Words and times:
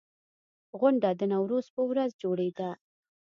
غونډه 0.79 1.09
د 1.19 1.21
نوروز 1.33 1.65
په 1.75 1.81
ورځ 1.89 2.11
جوړېده. 2.23 2.69